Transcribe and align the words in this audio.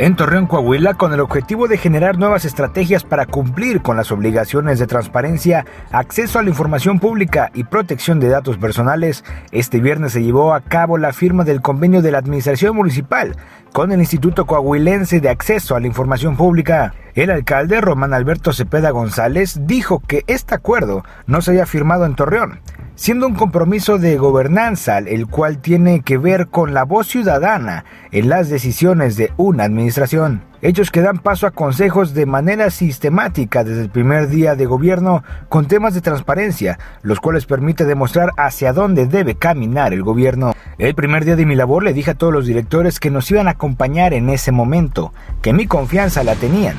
En 0.00 0.14
Torreón, 0.14 0.46
Coahuila, 0.46 0.94
con 0.94 1.12
el 1.12 1.18
objetivo 1.18 1.66
de 1.66 1.76
generar 1.76 2.18
nuevas 2.18 2.44
estrategias 2.44 3.02
para 3.02 3.26
cumplir 3.26 3.82
con 3.82 3.96
las 3.96 4.12
obligaciones 4.12 4.78
de 4.78 4.86
transparencia, 4.86 5.66
acceso 5.90 6.38
a 6.38 6.44
la 6.44 6.50
información 6.50 7.00
pública 7.00 7.50
y 7.52 7.64
protección 7.64 8.20
de 8.20 8.28
datos 8.28 8.58
personales, 8.58 9.24
este 9.50 9.80
viernes 9.80 10.12
se 10.12 10.22
llevó 10.22 10.54
a 10.54 10.60
cabo 10.60 10.98
la 10.98 11.12
firma 11.12 11.42
del 11.42 11.62
convenio 11.62 12.00
de 12.00 12.12
la 12.12 12.18
Administración 12.18 12.76
Municipal 12.76 13.34
con 13.72 13.90
el 13.90 13.98
Instituto 13.98 14.46
Coahuilense 14.46 15.20
de 15.20 15.30
Acceso 15.30 15.74
a 15.74 15.80
la 15.80 15.88
Información 15.88 16.36
Pública. 16.36 16.94
El 17.16 17.30
alcalde 17.30 17.80
Román 17.80 18.14
Alberto 18.14 18.52
Cepeda 18.52 18.90
González 18.90 19.62
dijo 19.62 19.98
que 19.98 20.22
este 20.28 20.54
acuerdo 20.54 21.04
no 21.26 21.42
se 21.42 21.50
haya 21.50 21.66
firmado 21.66 22.06
en 22.06 22.14
Torreón, 22.14 22.60
siendo 22.98 23.28
un 23.28 23.34
compromiso 23.34 23.96
de 23.98 24.16
gobernanza 24.16 24.98
el 24.98 25.28
cual 25.28 25.58
tiene 25.58 26.00
que 26.00 26.18
ver 26.18 26.48
con 26.48 26.74
la 26.74 26.82
voz 26.82 27.06
ciudadana 27.06 27.84
en 28.10 28.28
las 28.28 28.48
decisiones 28.48 29.16
de 29.16 29.32
una 29.36 29.62
administración. 29.62 30.42
Hechos 30.62 30.90
que 30.90 31.00
dan 31.00 31.18
paso 31.18 31.46
a 31.46 31.52
consejos 31.52 32.12
de 32.12 32.26
manera 32.26 32.70
sistemática 32.70 33.62
desde 33.62 33.82
el 33.82 33.88
primer 33.88 34.26
día 34.28 34.56
de 34.56 34.66
gobierno 34.66 35.22
con 35.48 35.68
temas 35.68 35.94
de 35.94 36.00
transparencia, 36.00 36.80
los 37.02 37.20
cuales 37.20 37.46
permite 37.46 37.84
demostrar 37.84 38.30
hacia 38.36 38.72
dónde 38.72 39.06
debe 39.06 39.36
caminar 39.36 39.92
el 39.92 40.02
gobierno. 40.02 40.52
El 40.76 40.96
primer 40.96 41.24
día 41.24 41.36
de 41.36 41.46
mi 41.46 41.54
labor 41.54 41.84
le 41.84 41.92
dije 41.92 42.10
a 42.10 42.18
todos 42.18 42.32
los 42.32 42.46
directores 42.46 42.98
que 42.98 43.12
nos 43.12 43.30
iban 43.30 43.46
a 43.46 43.52
acompañar 43.52 44.12
en 44.12 44.28
ese 44.28 44.50
momento, 44.50 45.12
que 45.40 45.52
mi 45.52 45.68
confianza 45.68 46.24
la 46.24 46.34
tenían, 46.34 46.74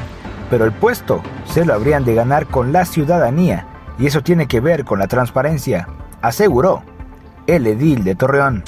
pero 0.50 0.66
el 0.66 0.74
puesto 0.74 1.24
se 1.46 1.64
lo 1.64 1.74
habrían 1.74 2.04
de 2.04 2.14
ganar 2.14 2.48
con 2.48 2.74
la 2.74 2.84
ciudadanía, 2.84 3.68
y 3.98 4.08
eso 4.08 4.22
tiene 4.22 4.48
que 4.48 4.60
ver 4.60 4.84
con 4.84 5.00
la 5.00 5.08
transparencia 5.08 5.88
aseguró 6.22 6.84
el 7.48 7.68
edil 7.68 8.04
de 8.04 8.16
Torreón. 8.16 8.64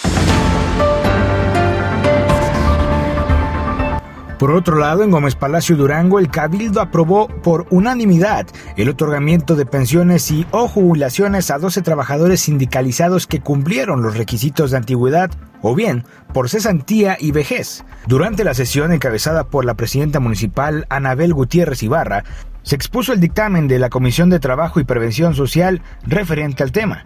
Por 4.41 4.53
otro 4.53 4.79
lado, 4.79 5.03
en 5.03 5.11
Gómez 5.11 5.35
Palacio 5.35 5.77
Durango, 5.77 6.17
el 6.17 6.31
Cabildo 6.31 6.81
aprobó 6.81 7.27
por 7.27 7.67
unanimidad 7.69 8.47
el 8.75 8.89
otorgamiento 8.89 9.55
de 9.55 9.67
pensiones 9.67 10.31
y 10.31 10.47
o 10.49 10.67
jubilaciones 10.67 11.51
a 11.51 11.59
12 11.59 11.83
trabajadores 11.83 12.41
sindicalizados 12.41 13.27
que 13.27 13.39
cumplieron 13.39 14.01
los 14.01 14.17
requisitos 14.17 14.71
de 14.71 14.77
antigüedad 14.77 15.29
o 15.61 15.75
bien 15.75 16.05
por 16.33 16.49
cesantía 16.49 17.17
y 17.19 17.31
vejez. 17.31 17.85
Durante 18.07 18.43
la 18.43 18.55
sesión 18.55 18.91
encabezada 18.91 19.43
por 19.43 19.63
la 19.63 19.75
presidenta 19.75 20.19
municipal 20.19 20.87
Anabel 20.89 21.35
Gutiérrez 21.35 21.83
Ibarra, 21.83 22.23
se 22.63 22.75
expuso 22.75 23.13
el 23.13 23.19
dictamen 23.19 23.67
de 23.67 23.77
la 23.77 23.89
Comisión 23.91 24.31
de 24.31 24.39
Trabajo 24.39 24.79
y 24.79 24.85
Prevención 24.85 25.35
Social 25.35 25.83
referente 26.07 26.63
al 26.63 26.71
tema 26.71 27.05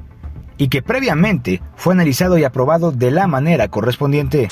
y 0.57 0.69
que 0.69 0.81
previamente 0.81 1.61
fue 1.75 1.93
analizado 1.93 2.37
y 2.37 2.43
aprobado 2.43 2.91
de 2.91 3.11
la 3.11 3.27
manera 3.27 3.67
correspondiente. 3.67 4.49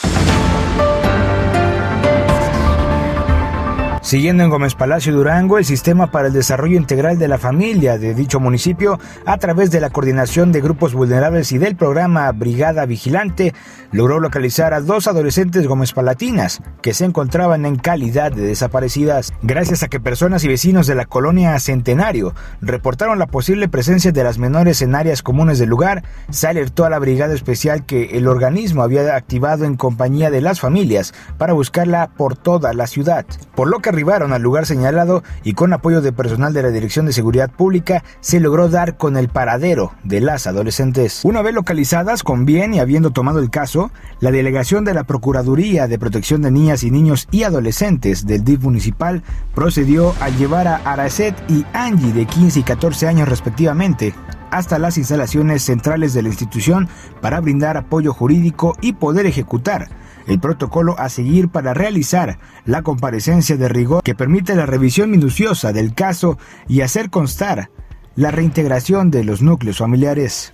Siguiendo 4.04 4.44
en 4.44 4.50
Gómez 4.50 4.76
Palacio 4.76 5.14
Durango, 5.14 5.58
el 5.58 5.64
Sistema 5.64 6.12
para 6.12 6.28
el 6.28 6.34
Desarrollo 6.34 6.76
Integral 6.76 7.18
de 7.18 7.30
la 7.30 7.38
Familia 7.38 7.98
de 7.98 8.14
dicho 8.14 8.42
municipio, 8.42 9.00
a 9.26 9.38
través 9.38 9.72
de 9.72 9.80
la 9.80 9.92
coordinación 9.92 10.52
de 10.52 10.60
grupos 10.60 10.94
vulnerables 10.94 11.54
y 11.54 11.58
del 11.58 11.78
programa 11.78 12.30
Brigada 12.34 12.86
Vigilante, 12.86 13.54
logró 13.94 14.20
localizar 14.20 14.74
a 14.74 14.82
dos 14.82 15.08
adolescentes 15.08 15.68
gómez 15.68 15.94
palatinas 15.94 16.62
que 16.82 16.94
se 16.94 17.06
encontraban 17.06 17.66
en 17.66 17.78
calidad 17.78 18.34
de 18.34 18.42
desaparecidas, 18.42 19.32
gracias 19.42 19.84
a 19.84 19.88
que 19.88 20.02
personas 20.02 20.44
y 20.44 20.50
vecinos 20.50 20.86
de 20.86 20.96
la 20.96 21.06
colonia 21.06 21.58
Centenario 21.60 22.36
reportaron 22.60 23.20
la 23.20 23.28
posible 23.28 23.70
presencia 23.70 24.12
de 24.12 24.24
las 24.26 24.38
menores 24.38 24.82
en 24.82 24.96
áreas 24.96 25.24
comunes 25.24 25.60
del 25.60 25.70
lugar, 25.70 26.04
se 26.30 26.48
alertó 26.48 26.84
a 26.84 26.90
la 26.90 27.00
brigada 27.00 27.34
especial 27.34 27.86
que 27.86 28.18
el 28.18 28.28
organismo 28.28 28.84
había 28.84 29.16
activado 29.16 29.64
en 29.64 29.78
compañía 29.78 30.30
de 30.30 30.42
las 30.42 30.60
familias 30.60 31.14
para 31.38 31.54
buscarla 31.54 32.10
por 32.18 32.36
toda 32.36 32.74
la 32.74 32.88
ciudad, 32.88 33.26
por 33.56 33.70
lo 33.70 33.80
que 33.80 33.93
arribaron 33.94 34.34
al 34.34 34.42
lugar 34.42 34.66
señalado 34.66 35.24
y 35.44 35.54
con 35.54 35.72
apoyo 35.74 36.02
de 36.02 36.12
personal 36.12 36.54
de 36.54 36.64
la 36.64 36.70
Dirección 36.70 37.06
de 37.06 37.14
Seguridad 37.14 37.52
Pública 37.52 38.04
se 38.22 38.40
logró 38.40 38.70
dar 38.70 38.98
con 38.98 39.18
el 39.18 39.30
paradero 39.30 39.94
de 40.04 40.20
las 40.20 40.48
adolescentes. 40.48 41.22
Una 41.24 41.42
vez 41.42 41.54
localizadas 41.54 42.24
con 42.24 42.46
bien 42.46 42.74
y 42.74 42.80
habiendo 42.80 43.12
tomado 43.12 43.40
el 43.40 43.50
caso, 43.50 43.92
la 44.20 44.32
delegación 44.32 44.84
de 44.84 44.94
la 44.94 45.04
Procuraduría 45.04 45.88
de 45.88 46.00
Protección 46.00 46.42
de 46.42 46.52
Niñas 46.52 46.84
y 46.84 46.92
Niños 46.92 47.28
y 47.32 47.44
Adolescentes 47.44 48.26
del 48.26 48.44
DIF 48.44 48.64
municipal 48.64 49.24
procedió 49.54 50.14
a 50.20 50.30
llevar 50.30 50.68
a 50.68 50.78
Aracet 50.78 51.36
y 51.50 51.66
Angie 51.74 52.14
de 52.14 52.26
15 52.26 52.60
y 52.60 52.64
14 52.64 53.08
años 53.08 53.30
respectivamente 53.30 54.14
hasta 54.54 54.78
las 54.78 54.98
instalaciones 55.00 55.64
centrales 55.64 56.14
de 56.14 56.22
la 56.22 56.30
institución 56.30 56.88
para 57.22 57.40
brindar 57.42 57.76
apoyo 57.76 58.14
jurídico 58.14 58.78
y 58.82 58.94
poder 58.94 59.26
ejecutar 59.26 59.90
el 60.28 60.40
protocolo 60.40 60.96
a 61.00 61.10
seguir 61.10 61.50
para 61.50 61.74
realizar 61.74 62.40
la 62.66 62.82
comparecencia 62.82 63.58
de 63.58 63.68
rigor 63.68 64.04
que 64.04 64.16
permite 64.16 64.56
la 64.56 64.66
revisión 64.66 65.12
minuciosa 65.12 65.74
del 65.74 65.94
caso 65.94 66.38
y 66.68 66.82
hacer 66.82 67.10
constar 67.10 67.70
la 68.16 68.32
reintegración 68.32 69.12
de 69.12 69.24
los 69.24 69.42
núcleos 69.42 69.78
familiares. 69.78 70.52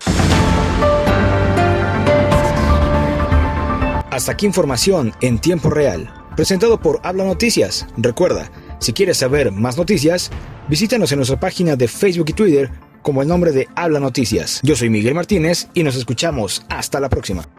Hasta 4.11 4.31
aquí 4.31 4.45
información 4.45 5.13
en 5.21 5.39
tiempo 5.39 5.69
real, 5.69 6.11
presentado 6.35 6.79
por 6.79 6.99
Habla 7.03 7.23
Noticias. 7.25 7.87
Recuerda, 7.95 8.51
si 8.79 8.91
quieres 8.91 9.17
saber 9.17 9.51
más 9.51 9.77
noticias, 9.77 10.31
visítanos 10.67 11.11
en 11.11 11.19
nuestra 11.19 11.39
página 11.39 11.75
de 11.75 11.87
Facebook 11.87 12.29
y 12.29 12.33
Twitter 12.33 12.71
como 13.01 13.21
el 13.21 13.27
nombre 13.27 13.51
de 13.51 13.67
Habla 13.75 13.99
Noticias. 13.99 14.59
Yo 14.63 14.75
soy 14.75 14.89
Miguel 14.89 15.15
Martínez 15.15 15.69
y 15.73 15.83
nos 15.83 15.95
escuchamos 15.95 16.65
hasta 16.69 16.99
la 16.99 17.09
próxima. 17.09 17.58